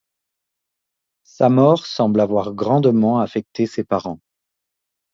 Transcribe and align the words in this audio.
Sa 1.25 1.49
mort 1.49 1.85
semble 1.85 2.21
avoir 2.21 2.55
grandement 2.55 3.19
affecté 3.19 3.67
ses 3.67 3.83
parents. 3.83 4.19